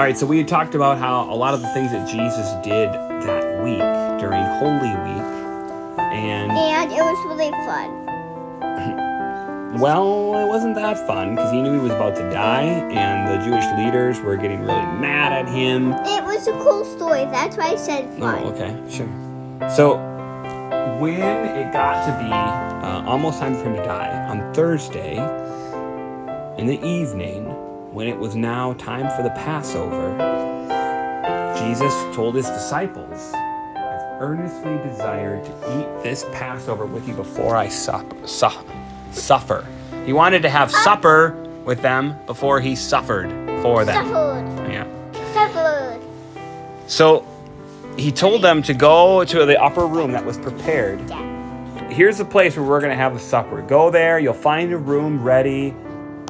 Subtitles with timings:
[0.00, 2.54] All right, so we had talked about how a lot of the things that Jesus
[2.64, 3.80] did that week
[4.18, 5.24] during Holy Week,
[5.98, 8.06] and And it was really fun.
[9.78, 13.44] well, it wasn't that fun because he knew he was about to die, and the
[13.44, 15.92] Jewish leaders were getting really mad at him.
[15.92, 17.26] It was a cool story.
[17.26, 18.42] That's why I said fun.
[18.42, 19.06] Oh, okay, sure.
[19.68, 19.98] So
[20.98, 25.18] when it got to be uh, almost time for him to die on Thursday
[26.56, 27.54] in the evening,
[27.92, 30.16] when it was now time for the Passover,
[31.58, 37.68] Jesus told his disciples, "I've earnestly desired to eat this Passover with you before I
[37.68, 38.48] sup, su-
[39.12, 39.64] suffer."
[40.06, 41.34] He wanted to have supper
[41.64, 43.28] with them before he suffered
[43.60, 44.06] for them.
[44.06, 44.72] Suffered.
[44.72, 44.84] Yeah.
[45.34, 46.00] Suffered.
[46.86, 47.24] So
[47.96, 51.00] he told them to go to the upper room that was prepared.
[51.10, 51.26] Yeah.
[51.88, 53.62] Here's the place where we're going to have the supper.
[53.62, 55.74] Go there, you'll find a room ready,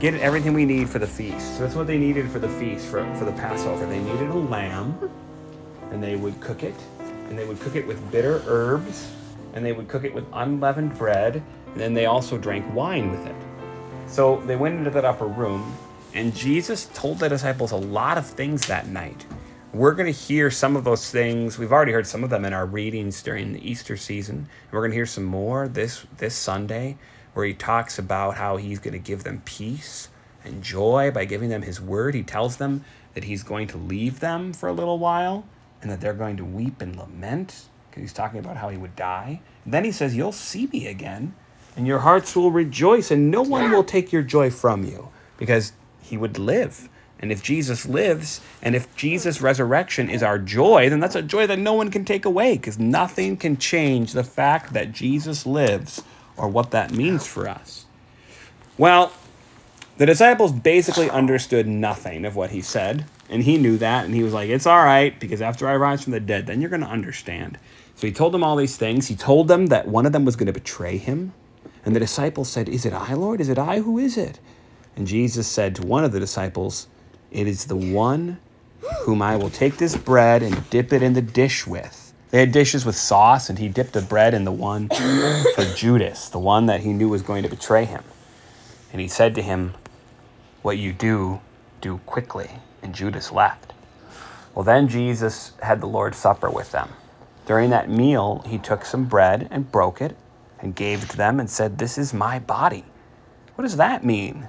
[0.00, 1.56] get everything we need for the feast.
[1.56, 3.84] So that's what they needed for the feast, for, for the Passover.
[3.84, 5.10] They needed a lamb,
[5.90, 6.74] and they would cook it,
[7.28, 9.12] and they would cook it with bitter herbs,
[9.52, 13.26] and they would cook it with unleavened bread, and then they also drank wine with
[13.26, 13.36] it.
[14.06, 15.76] So they went into that upper room,
[16.14, 19.26] and Jesus told the disciples a lot of things that night.
[19.74, 21.58] We're going to hear some of those things.
[21.58, 24.48] We've already heard some of them in our readings during the Easter season.
[24.72, 26.96] We're going to hear some more this this Sunday
[27.34, 30.08] where he talks about how he's going to give them peace
[30.44, 32.14] and joy by giving them his word.
[32.14, 35.44] He tells them that he's going to leave them for a little while
[35.82, 38.96] and that they're going to weep and lament because he's talking about how he would
[38.96, 39.40] die.
[39.64, 41.34] And then he says, "You'll see me again."
[41.76, 45.72] and your hearts will rejoice, and no one will take your joy from you because
[46.02, 46.88] he would live.
[47.18, 51.46] And if Jesus lives, and if Jesus' resurrection is our joy, then that's a joy
[51.46, 56.02] that no one can take away because nothing can change the fact that Jesus lives
[56.40, 57.84] or what that means for us.
[58.78, 59.12] Well,
[59.98, 64.22] the disciples basically understood nothing of what he said, and he knew that, and he
[64.22, 66.80] was like, It's all right, because after I rise from the dead, then you're going
[66.80, 67.58] to understand.
[67.94, 69.08] So he told them all these things.
[69.08, 71.34] He told them that one of them was going to betray him.
[71.84, 73.42] And the disciples said, Is it I, Lord?
[73.42, 73.80] Is it I?
[73.80, 74.40] Who is it?
[74.96, 76.86] And Jesus said to one of the disciples,
[77.30, 78.38] It is the one
[79.00, 81.99] whom I will take this bread and dip it in the dish with.
[82.30, 86.28] They had dishes with sauce, and he dipped the bread in the one for Judas,
[86.28, 88.04] the one that he knew was going to betray him.
[88.92, 89.74] And he said to him,
[90.62, 91.40] What you do,
[91.80, 92.50] do quickly.
[92.82, 93.72] And Judas left.
[94.54, 96.90] Well, then Jesus had the Lord's Supper with them.
[97.46, 100.16] During that meal, he took some bread and broke it
[100.60, 102.84] and gave it to them and said, This is my body.
[103.56, 104.48] What does that mean,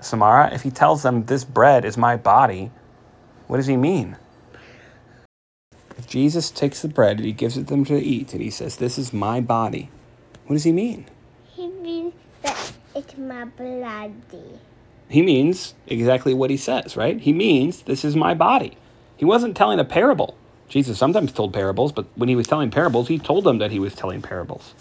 [0.00, 0.52] Samara?
[0.52, 2.70] If he tells them, This bread is my body,
[3.46, 4.16] what does he mean?
[6.02, 8.74] If Jesus takes the bread and he gives it them to eat and he says,
[8.74, 9.88] This is my body,
[10.46, 11.06] what does he mean?
[11.54, 14.58] He means that it's my bloody.
[15.08, 17.20] He means exactly what he says, right?
[17.20, 18.76] He means, This is my body.
[19.16, 20.36] He wasn't telling a parable.
[20.68, 23.78] Jesus sometimes told parables, but when he was telling parables, he told them that he
[23.78, 24.74] was telling parables.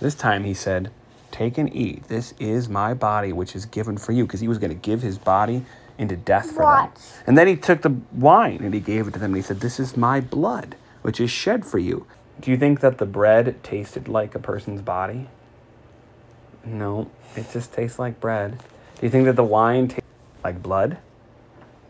[0.00, 0.90] This time he said,
[1.30, 2.08] Take and eat.
[2.08, 5.00] This is my body, which is given for you, because he was going to give
[5.00, 5.64] his body
[5.98, 6.92] into death for them.
[7.26, 9.60] And then he took the wine and he gave it to them, and he said,
[9.60, 12.06] This is my blood, which is shed for you.
[12.40, 15.28] Do you think that the bread tasted like a person's body?
[16.64, 18.58] No, it just tastes like bread.
[18.98, 20.04] Do you think that the wine tasted
[20.44, 20.98] like blood?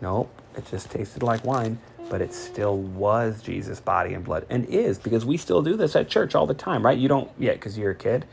[0.01, 4.65] Nope, it just tasted like wine, but it still was Jesus' body and blood, and
[4.67, 6.97] is because we still do this at church all the time, right?
[6.97, 8.25] You don't yet because you're a kid,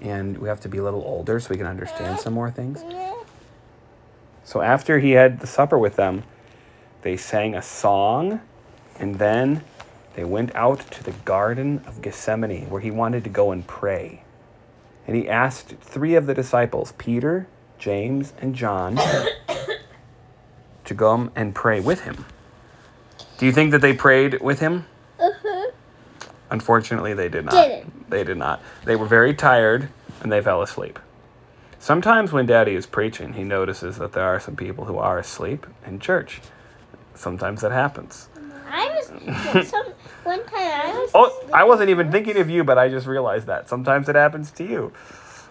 [0.00, 2.82] and we have to be a little older so we can understand some more things.
[4.48, 6.24] So after he had the supper with them,
[7.02, 8.40] they sang a song,
[8.98, 9.62] and then
[10.14, 14.22] they went out to the Garden of Gethsemane where he wanted to go and pray.
[15.06, 17.46] And he asked three of the disciples, Peter,
[17.78, 18.98] James, and John,
[20.86, 22.24] to go and pray with him.
[23.36, 24.86] Do you think that they prayed with him?
[25.20, 25.72] Uh-huh.
[26.48, 27.52] Unfortunately, they did not.
[27.52, 28.08] Didn't.
[28.08, 28.62] They did not.
[28.86, 29.90] They were very tired
[30.22, 30.98] and they fell asleep.
[31.78, 35.66] Sometimes when Daddy is preaching, he notices that there are some people who are asleep
[35.86, 36.40] in church.
[37.14, 38.28] Sometimes that happens.
[38.68, 39.86] I was some
[40.24, 43.46] one time I was Oh, I wasn't even thinking of you, but I just realized
[43.46, 43.68] that.
[43.68, 44.92] Sometimes it happens to you.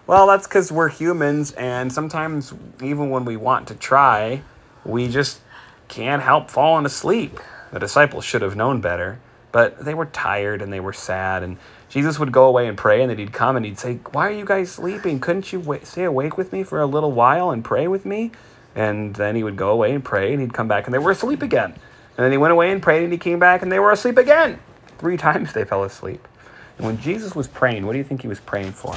[0.06, 4.42] Well, that's because we're humans, and sometimes, even when we want to try,
[4.84, 5.40] we just
[5.88, 7.38] can't help falling asleep.
[7.72, 9.20] The disciples should have known better,
[9.52, 11.42] but they were tired and they were sad.
[11.42, 14.28] And Jesus would go away and pray, and then he'd come and he'd say, Why
[14.28, 15.20] are you guys sleeping?
[15.20, 18.30] Couldn't you stay awake with me for a little while and pray with me?
[18.74, 21.10] And then he would go away and pray, and he'd come back, and they were
[21.10, 21.72] asleep again.
[21.72, 24.18] And then he went away and prayed, and he came back, and they were asleep
[24.18, 24.58] again.
[24.98, 26.28] Three times they fell asleep.
[26.76, 28.94] And when Jesus was praying, what do you think he was praying for?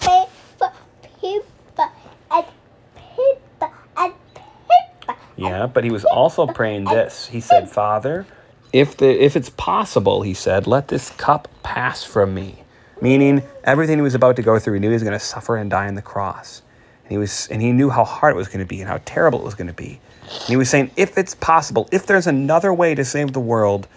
[0.00, 0.72] paper,
[1.20, 1.90] paper,
[2.30, 2.44] and
[2.96, 5.18] paper, and paper.
[5.36, 7.28] Yeah, but he was also praying this.
[7.28, 8.26] He said, Father,
[8.72, 12.64] if the if it's possible, he said, let this cup pass from me.
[13.00, 15.56] Meaning everything he was about to go through, he knew he was going to suffer
[15.56, 16.62] and die on the cross.
[17.04, 19.00] And he was and he knew how hard it was going to be and how
[19.04, 20.00] terrible it was going to be.
[20.22, 23.88] And he was saying, if it's possible, if there's another way to save the world,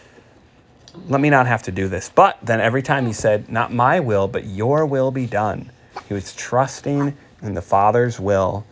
[1.07, 2.09] let me not have to do this.
[2.09, 5.71] But then every time he said, not my will, but your will be done.
[6.07, 8.65] He was trusting in the Father's will.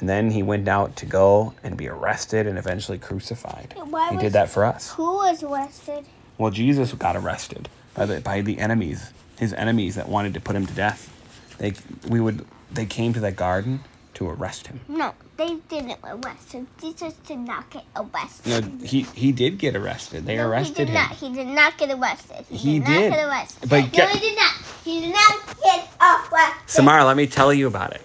[0.00, 3.74] And then he went out to go and be arrested and eventually crucified.
[3.76, 4.92] Why he was- did that for us.
[4.92, 6.04] Who was arrested?
[6.36, 10.54] Well, Jesus got arrested by the by the enemies, his enemies that wanted to put
[10.54, 11.10] him to death.
[11.58, 11.72] They
[12.08, 13.80] we would they came to that garden
[14.14, 14.80] to arrest him.
[14.88, 16.68] No, they didn't arrest him.
[16.80, 18.46] Jesus did not get arrested.
[18.80, 20.26] No, he he did get arrested.
[20.26, 20.94] They No, arrested he did him.
[20.94, 21.10] not.
[21.12, 22.44] He did not get arrested.
[22.50, 23.10] He, He did, did.
[23.10, 23.68] not get arrested.
[23.70, 24.54] But no, get- he did not.
[24.84, 26.62] He did not get arrested.
[26.68, 28.02] Samara, let me tell you about it.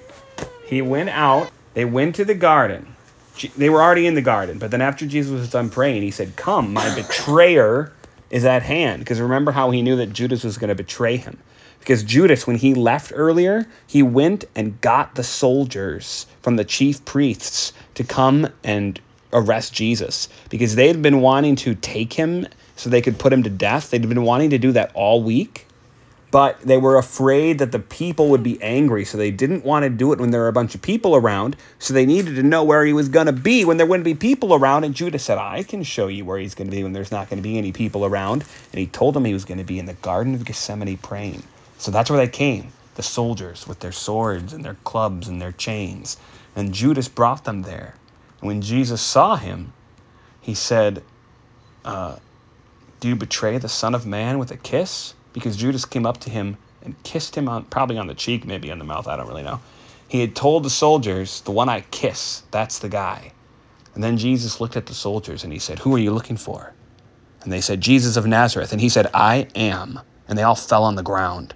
[0.65, 2.95] He went out, they went to the garden.
[3.57, 6.35] They were already in the garden, but then after Jesus was done praying, he said,
[6.35, 7.91] Come, my betrayer
[8.29, 8.99] is at hand.
[8.99, 11.39] Because remember how he knew that Judas was going to betray him.
[11.79, 17.03] Because Judas, when he left earlier, he went and got the soldiers from the chief
[17.05, 19.01] priests to come and
[19.33, 20.29] arrest Jesus.
[20.49, 23.89] Because they had been wanting to take him so they could put him to death.
[23.89, 25.67] They'd been wanting to do that all week
[26.33, 29.89] but they were afraid that the people would be angry, so they didn't want to
[29.91, 31.55] do it when there were a bunch of people around.
[31.77, 34.15] So they needed to know where he was going to be when there wouldn't be
[34.15, 34.83] people around.
[34.83, 37.29] And Judas said, I can show you where he's going to be when there's not
[37.29, 38.45] going to be any people around.
[38.71, 41.43] And he told them he was going to be in the Garden of Gethsemane praying.
[41.77, 45.51] So that's where they came the soldiers with their swords and their clubs and their
[45.51, 46.17] chains.
[46.55, 47.93] And Judas brought them there.
[48.41, 49.71] And when Jesus saw him,
[50.41, 51.03] he said,
[51.85, 52.15] uh,
[53.01, 55.13] Do you betray the Son of Man with a kiss?
[55.33, 58.71] Because Judas came up to him and kissed him on probably on the cheek, maybe
[58.71, 59.59] on the mouth, I don't really know.
[60.07, 63.31] He had told the soldiers, The one I kiss, that's the guy.
[63.95, 66.73] And then Jesus looked at the soldiers and he said, Who are you looking for?
[67.41, 68.71] And they said, Jesus of Nazareth.
[68.71, 69.99] And he said, I am.
[70.27, 71.53] And they all fell on the ground.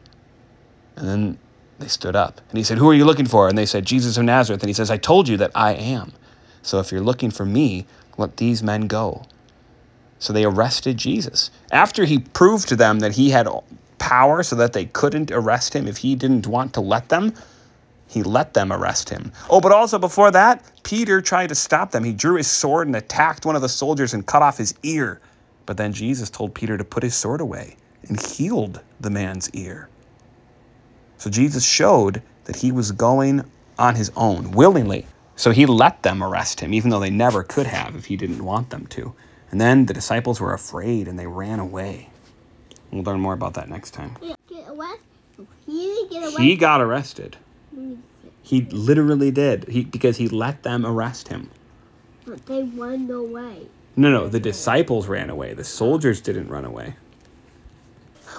[0.95, 1.39] And then
[1.79, 2.41] they stood up.
[2.49, 3.47] And he said, Who are you looking for?
[3.47, 4.61] And they said, Jesus of Nazareth.
[4.61, 6.13] And he says, I told you that I am.
[6.61, 7.85] So if you're looking for me,
[8.17, 9.23] let these men go.
[10.19, 11.51] So they arrested Jesus.
[11.71, 13.47] After he proved to them that he had
[13.99, 17.33] power so that they couldn't arrest him if he didn't want to let them,
[18.07, 19.31] he let them arrest him.
[19.49, 22.03] Oh, but also before that, Peter tried to stop them.
[22.03, 25.19] He drew his sword and attacked one of the soldiers and cut off his ear.
[25.65, 27.75] But then Jesus told Peter to put his sword away
[28.07, 29.89] and healed the man's ear.
[31.17, 33.43] So Jesus showed that he was going
[33.77, 35.05] on his own willingly.
[35.35, 38.43] So he let them arrest him, even though they never could have if he didn't
[38.43, 39.13] want them to.
[39.51, 42.09] And then the disciples were afraid and they ran away.
[42.91, 44.17] We'll learn more about that next time.
[44.19, 46.39] He didn't get arrested.
[46.39, 47.37] He got arrested.
[48.41, 49.67] He literally did.
[49.67, 51.49] He because he let them arrest him.
[52.25, 53.67] But they ran away.
[53.95, 55.53] No, no, the disciples ran away.
[55.53, 56.95] The soldiers didn't run away.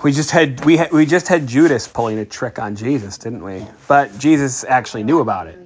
[0.02, 3.42] We just had we had, we just had Judas pulling a trick on Jesus, didn't
[3.42, 3.66] we?
[3.86, 5.58] But Jesus actually knew about it.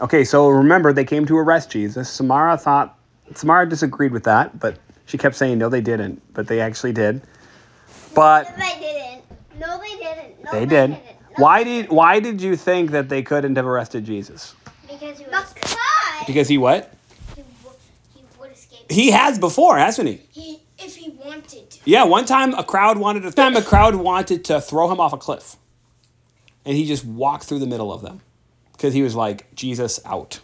[0.00, 2.08] Okay, so remember they came to arrest Jesus.
[2.08, 2.98] Samara thought
[3.34, 7.22] Samara disagreed with that, but she kept saying no, they didn't, but they actually did.
[8.14, 9.22] But No, they didn't.
[9.60, 10.44] No, they didn't.
[10.44, 10.68] No, they did.
[10.68, 10.90] didn't.
[10.92, 10.98] No,
[11.36, 14.54] Why did why did you think that they couldn't have arrested Jesus?
[14.88, 15.52] Because he was.
[15.54, 16.94] Because Because he what?
[17.34, 17.78] he, w-
[18.14, 18.90] he would escape.
[18.90, 20.20] He has before, hasn't he?
[20.30, 21.78] He, if he wanted to.
[21.84, 25.12] Yeah, one time a crowd wanted to time a crowd wanted to throw him off
[25.12, 25.56] a cliff.
[26.64, 28.20] And he just walked through the middle of them.
[28.72, 30.40] Because he was like, Jesus out.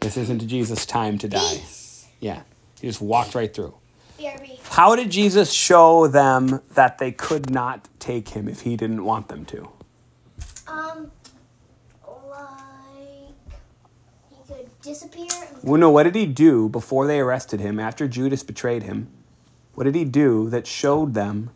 [0.00, 1.38] This isn't Jesus' time to die.
[1.38, 1.79] Peace.
[2.20, 2.42] Yeah.
[2.80, 3.74] He just walked right through.
[4.18, 4.58] BRB.
[4.68, 9.28] How did Jesus show them that they could not take him if he didn't want
[9.28, 9.68] them to?
[10.66, 11.10] Um,
[12.28, 12.38] like
[14.30, 15.26] he could disappear.
[15.62, 19.08] Well, no, what did he do before they arrested him, after Judas betrayed him?
[19.74, 21.50] What did he do that showed them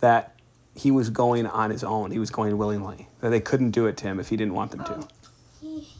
[0.00, 0.34] that
[0.74, 2.10] he was going on his own?
[2.10, 4.72] He was going willingly, that they couldn't do it to him if he didn't want
[4.72, 5.08] them to?
[5.60, 5.95] he healed the.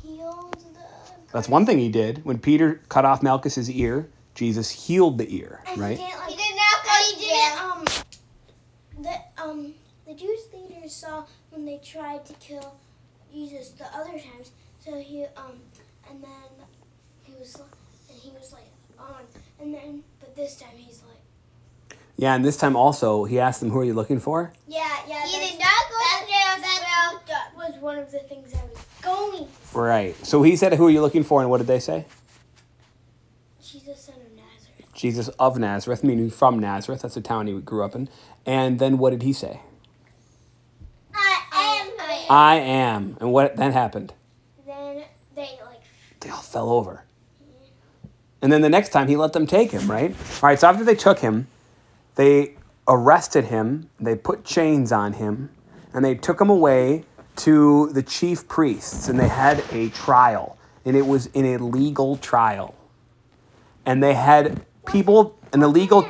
[1.37, 2.25] That's one thing he did.
[2.25, 5.99] When Peter cut off Malchus's ear, Jesus healed the ear, right?
[5.99, 7.85] He did not go he didn't, um,
[9.03, 9.75] the, um,
[10.07, 12.79] the Jewish leaders saw when they tried to kill
[13.31, 14.53] Jesus the other times.
[14.83, 15.61] So he, um,
[16.09, 16.67] and then
[17.25, 19.17] he was, and he was like on,
[19.61, 23.69] and then, but this time he's like, Yeah, and this time also, he asked them,
[23.69, 24.55] Who are you looking for?
[24.67, 25.27] yeah, yeah.
[25.27, 26.63] He did not go to jail.
[26.63, 29.49] That, that was one of the things I was going.
[29.73, 30.27] Right.
[30.27, 31.41] So he said, Who are you looking for?
[31.41, 32.07] And what did they say?
[33.63, 34.95] Jesus, son of Nazareth.
[34.95, 37.03] Jesus of Nazareth, meaning from Nazareth.
[37.03, 38.09] That's the town he grew up in.
[38.45, 39.61] And then what did he say?
[41.15, 41.93] I am.
[42.01, 43.17] I I am.
[43.21, 44.13] And what then happened?
[44.67, 45.83] Then they like
[46.21, 47.05] They all fell over.
[48.43, 50.11] And then the next time he let them take him, right?
[50.11, 51.49] All right, so after they took him,
[52.17, 52.55] they
[52.87, 55.51] arrested him, they put chains on him,
[55.93, 57.05] and they took him away
[57.37, 60.59] to the chief priests, and they had a trial.
[60.85, 62.75] And it was an illegal trial.
[63.85, 66.09] And they had people, an illegal,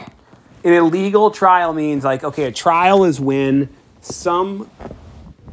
[0.64, 3.68] an illegal trial means like, okay, a trial is when
[4.00, 4.71] some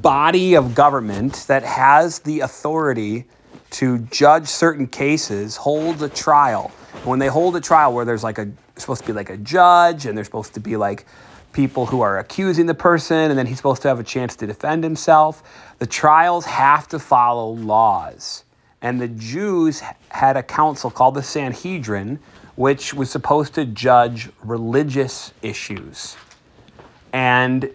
[0.01, 3.25] body of government that has the authority
[3.71, 6.69] to judge certain cases holds a trial.
[7.05, 10.05] When they hold a trial where there's like a supposed to be like a judge
[10.05, 11.05] and there's supposed to be like
[11.53, 14.47] people who are accusing the person and then he's supposed to have a chance to
[14.47, 15.43] defend himself,
[15.79, 18.43] the trials have to follow laws.
[18.81, 22.19] And the Jews had a council called the Sanhedrin,
[22.55, 26.17] which was supposed to judge religious issues.
[27.13, 27.71] And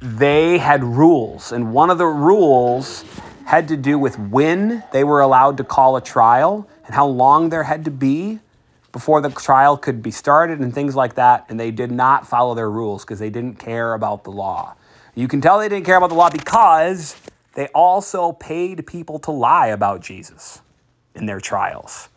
[0.00, 1.52] they had rules.
[1.52, 3.04] And one of the rules
[3.46, 7.48] had to do with when they were allowed to call a trial and how long
[7.48, 8.40] there had to be
[8.94, 11.44] before the trial could be started and things like that.
[11.48, 14.76] And they did not follow their rules because they didn't care about the law.
[15.16, 17.16] You can tell they didn't care about the law because
[17.54, 20.60] they also paid people to lie about Jesus
[21.16, 22.08] in their trials.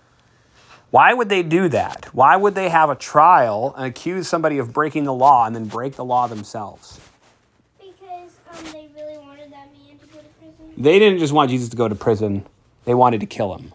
[0.91, 2.13] Why would they do that?
[2.13, 5.65] Why would they have a trial and accuse somebody of breaking the law and then
[5.65, 6.99] break the law themselves?
[7.79, 10.73] Because um, they really wanted that man to go to prison.
[10.77, 12.45] They didn't just want Jesus to go to prison,
[12.85, 13.73] they wanted to kill him.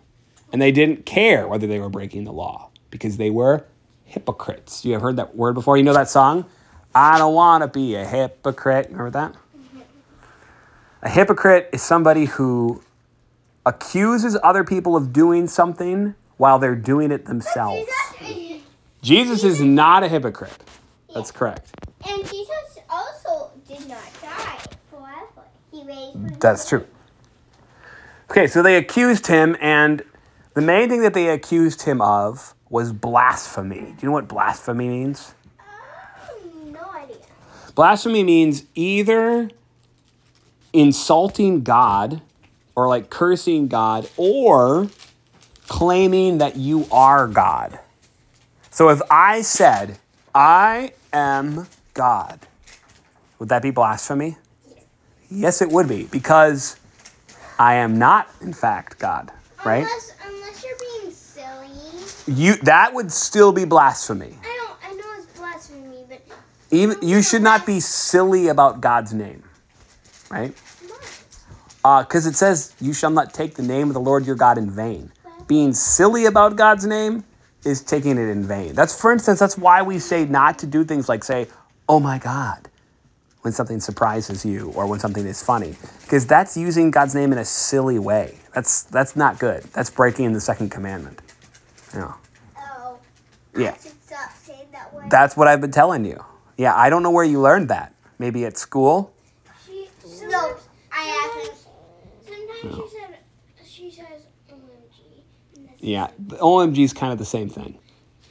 [0.52, 3.64] And they didn't care whether they were breaking the law because they were
[4.04, 4.84] hypocrites.
[4.84, 5.76] You have heard that word before?
[5.76, 6.44] You know that song?
[6.94, 8.86] I don't want to be a hypocrite.
[8.90, 9.34] Remember that?
[11.02, 12.84] A hypocrite is somebody who
[13.66, 17.90] accuses other people of doing something while they're doing it themselves.
[18.20, 18.62] Jesus
[19.02, 20.56] Jesus is not a hypocrite.
[21.12, 21.72] That's correct.
[22.08, 24.58] And Jesus also did not die
[24.90, 25.48] forever.
[25.72, 26.86] He raised That's true.
[28.30, 30.02] Okay, so they accused him, and
[30.54, 33.80] the main thing that they accused him of was blasphemy.
[33.80, 35.34] Do you know what blasphemy means?
[36.64, 37.16] No idea.
[37.74, 39.50] Blasphemy means either
[40.72, 42.22] insulting God
[42.74, 44.88] or like cursing God or
[45.68, 47.78] claiming that you are God.
[48.70, 49.98] So if I said,
[50.34, 52.40] I am God,
[53.38, 54.38] would that be blasphemy?
[55.30, 56.76] Yes, it would be because
[57.58, 59.30] I am not, in fact, God,
[59.62, 59.84] right?
[59.84, 62.11] Unless, unless you're being silly.
[62.26, 64.38] You that would still be blasphemy.
[64.42, 64.92] I don't.
[64.92, 66.22] I know it's blasphemy, but
[66.70, 69.42] Even you should not be silly about God's name,
[70.30, 70.54] right?
[71.82, 74.56] Because uh, it says, "You shall not take the name of the Lord your God
[74.56, 75.10] in vain."
[75.48, 77.24] Being silly about God's name
[77.64, 78.74] is taking it in vain.
[78.74, 81.48] That's, for instance, that's why we say not to do things like say,
[81.88, 82.68] "Oh my God,"
[83.40, 87.38] when something surprises you or when something is funny, because that's using God's name in
[87.38, 88.38] a silly way.
[88.54, 89.64] That's that's not good.
[89.72, 91.20] That's breaking the second commandment.
[91.94, 92.12] Yeah.
[92.58, 92.98] oh,
[93.56, 93.70] Yeah.
[93.70, 95.10] I should stop saying that word.
[95.10, 96.22] That's what I've been telling you.
[96.56, 97.94] Yeah, I don't know where you learned that.
[98.18, 99.12] Maybe at school.
[99.66, 99.88] She,
[100.28, 100.54] no,
[100.92, 101.66] I asked.
[102.26, 103.18] Sometimes she said
[103.66, 105.22] she says OMG.
[105.56, 107.78] and Yeah, OMG is kind of the same thing.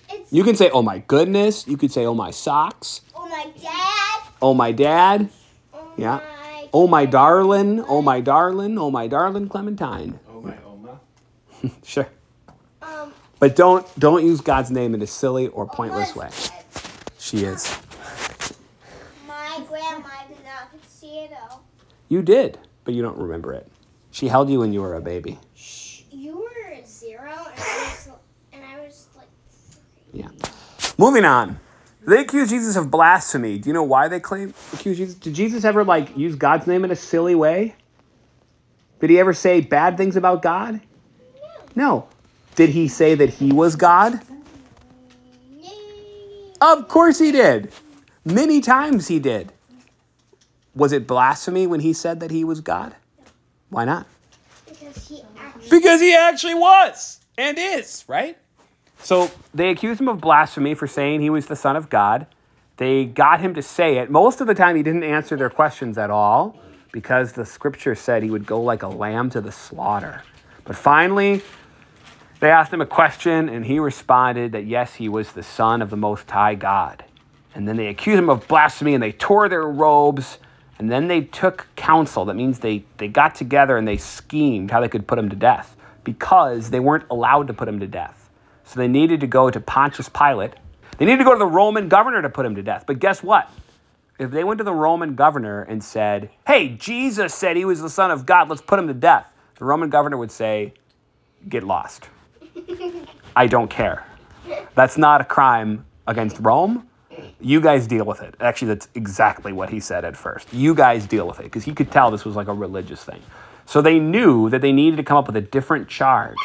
[0.09, 1.67] It's You can say, oh my goodness.
[1.67, 3.01] You could say, oh my socks.
[3.15, 4.21] oh my dad.
[4.41, 5.29] Oh my dad.
[5.73, 6.17] Oh Yeah.
[6.17, 6.69] my.
[6.73, 7.83] Oh my darling.
[7.87, 8.77] Oh my darling.
[8.77, 10.19] Oh my darling Clementine.
[10.29, 10.99] Oh my Oma.
[11.83, 12.07] Sure.
[13.41, 16.29] But don't don't use God's name in a silly or oh, pointless way.
[17.17, 17.75] She is.
[19.27, 21.63] My grandma did not see it all.
[22.07, 23.67] You did, but you don't remember it.
[24.11, 25.39] She held you when you were a baby.
[26.11, 28.09] You were zero, and I was,
[28.53, 29.27] and I was like.
[30.13, 30.29] Yeah.
[30.99, 31.59] Moving on.
[32.05, 33.57] They accuse Jesus of blasphemy.
[33.57, 35.15] Do you know why they claim accuse Jesus?
[35.15, 37.73] Did Jesus ever like use God's name in a silly way?
[38.99, 40.79] Did he ever say bad things about God?
[41.75, 42.07] No.
[42.55, 44.19] Did he say that he was God?
[46.61, 47.71] Of course he did.
[48.23, 49.51] Many times he did.
[50.75, 52.95] Was it blasphemy when he said that he was God?
[53.69, 54.05] Why not?
[55.69, 56.53] Because he actually.
[56.53, 58.37] Was and is, right?
[58.99, 62.27] So they accused him of blasphemy for saying he was the Son of God.
[62.77, 64.09] They got him to say it.
[64.09, 66.59] Most of the time, he didn't answer their questions at all
[66.91, 70.23] because the scripture said he would go like a lamb to the slaughter.
[70.65, 71.41] But finally,
[72.41, 75.91] they asked him a question, and he responded that yes, he was the Son of
[75.91, 77.05] the Most High God.
[77.53, 80.39] And then they accused him of blasphemy and they tore their robes.
[80.79, 82.25] And then they took counsel.
[82.25, 85.35] That means they, they got together and they schemed how they could put him to
[85.35, 88.29] death because they weren't allowed to put him to death.
[88.63, 90.53] So they needed to go to Pontius Pilate.
[90.97, 92.85] They needed to go to the Roman governor to put him to death.
[92.87, 93.51] But guess what?
[94.17, 97.89] If they went to the Roman governor and said, hey, Jesus said he was the
[97.89, 99.27] Son of God, let's put him to death,
[99.59, 100.73] the Roman governor would say,
[101.47, 102.07] get lost.
[103.35, 104.05] I don't care.
[104.75, 106.87] That's not a crime against Rome.
[107.39, 108.35] You guys deal with it.
[108.39, 110.51] Actually, that's exactly what he said at first.
[110.53, 113.21] You guys deal with it because he could tell this was like a religious thing.
[113.65, 116.35] So they knew that they needed to come up with a different charge.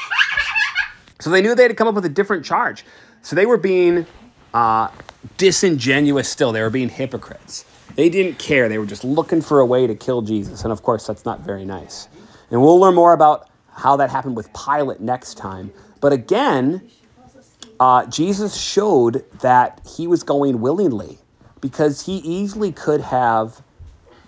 [1.21, 2.85] So they knew they had to come up with a different charge.
[3.23, 4.07] So they were being
[4.55, 4.89] uh,
[5.37, 6.53] disingenuous still.
[6.53, 7.65] They were being hypocrites.
[7.95, 8.69] They didn't care.
[8.69, 10.63] They were just looking for a way to kill Jesus.
[10.65, 12.09] And of course, that's not very nice.
[12.51, 15.73] And we'll learn more about how that happened with Pilate next time.
[16.01, 16.89] But again,
[17.79, 21.19] uh, Jesus showed that he was going willingly
[21.61, 23.63] because he easily could have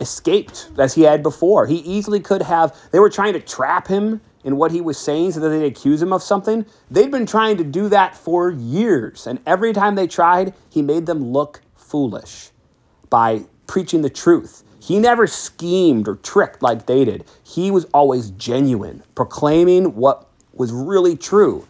[0.01, 1.67] escaped as he had before.
[1.67, 5.33] He easily could have, they were trying to trap him in what he was saying
[5.33, 6.65] so that they'd accuse him of something.
[6.91, 9.27] They'd been trying to do that for years.
[9.27, 12.51] And every time they tried, he made them look foolish
[13.11, 14.63] by preaching the truth.
[14.89, 17.27] He never schemed or tricked like they did.
[17.45, 21.69] He was always genuine, proclaiming what was really true.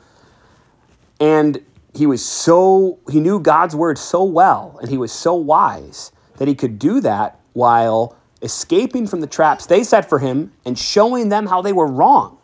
[1.18, 1.60] And
[1.96, 6.46] he was so, he knew God's word so well, and he was so wise that
[6.46, 11.28] he could do that while escaping from the traps they set for him and showing
[11.28, 12.38] them how they were wrong.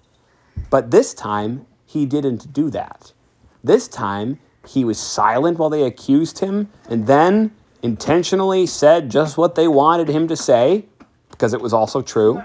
[0.71, 3.13] But this time, he didn't do that.
[3.63, 7.53] This time, he was silent while they accused him and then
[7.85, 10.87] intentionally said just what they wanted him to say,
[11.31, 12.43] because it was also true,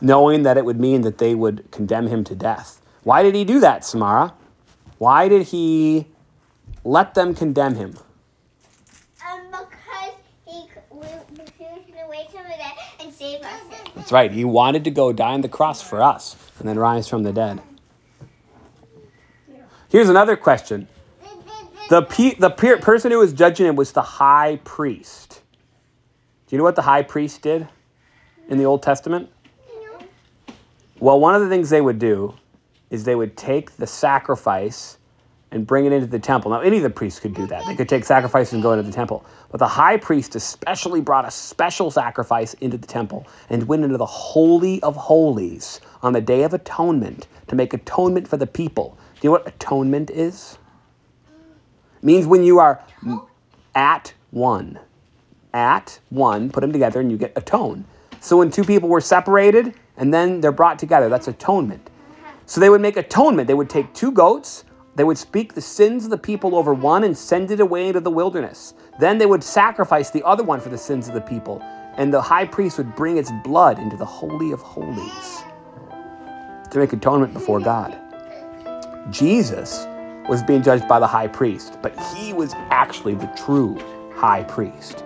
[0.00, 2.80] knowing that it would mean that they would condemn him to death.
[3.02, 4.32] Why did he do that, Samara?
[4.98, 6.06] Why did he
[6.84, 7.98] let them condemn him?
[9.28, 10.14] Um, because
[10.46, 13.60] he, we, he was going to wake from the dead and save us.
[13.96, 14.30] That's right.
[14.30, 17.32] He wanted to go die on the cross for us and then rise from the
[17.32, 17.60] dead.
[19.88, 20.86] Here's another question.
[21.88, 25.42] The, pe- the pe- person who was judging him was the high priest.
[26.46, 27.68] Do you know what the high priest did
[28.48, 29.30] in the Old Testament?
[30.98, 32.34] Well, one of the things they would do
[32.90, 34.98] is they would take the sacrifice
[35.52, 36.50] and bring it into the temple.
[36.50, 37.64] Now, any of the priests could do that.
[37.66, 39.24] They could take sacrifice and go into the temple.
[39.50, 43.96] But the high priest especially brought a special sacrifice into the temple and went into
[43.96, 48.98] the Holy of Holies on the Day of Atonement to make atonement for the people.
[49.14, 50.58] Do you know what atonement is?
[52.02, 52.82] Means when you are
[53.74, 54.78] at one.
[55.52, 57.84] At one, put them together and you get atone.
[58.20, 61.90] So when two people were separated and then they're brought together, that's atonement.
[62.44, 63.48] So they would make atonement.
[63.48, 64.64] They would take two goats,
[64.96, 68.00] they would speak the sins of the people over one and send it away into
[68.00, 68.72] the wilderness.
[68.98, 71.60] Then they would sacrifice the other one for the sins of the people,
[71.98, 75.44] and the high priest would bring its blood into the Holy of Holies
[76.70, 77.98] to make atonement before God.
[79.10, 79.86] Jesus
[80.28, 83.78] was being judged by the high priest, but he was actually the true
[84.14, 85.04] high priest.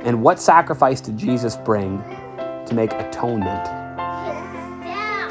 [0.00, 1.98] And what sacrifice did Jesus bring
[2.66, 3.68] to make atonement?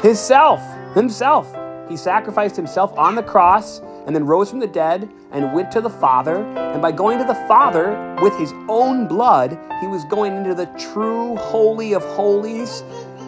[0.02, 0.60] His self,
[0.94, 1.54] himself.
[1.88, 5.80] He sacrificed himself on the cross and then rose from the dead and went to
[5.80, 6.44] the Father.
[6.56, 10.66] And by going to the Father with his own blood, he was going into the
[10.78, 12.82] true Holy of Holies.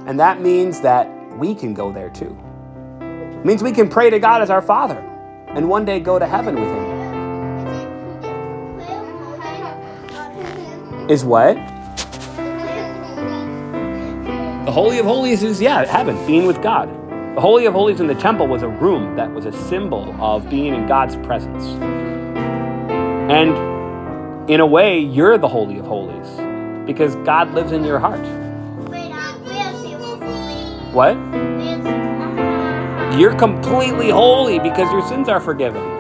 [0.07, 2.37] And that means that we can go there too.
[3.01, 5.16] It means we can pray to God as our Father
[5.57, 6.85] and one day go to heaven with him.
[11.09, 11.57] Is what?
[14.67, 16.91] The Holy of Holies is, yeah, heaven, being with God.
[17.37, 20.51] The Holy of Holies in the temple was a room that was a symbol of
[20.51, 21.65] being in God's presence.
[23.31, 26.29] And in a way, you're the Holy of Holies
[26.87, 28.27] because God lives in your heart.
[30.93, 31.46] What?
[33.19, 35.96] You're completely holy because your sins are forgiven.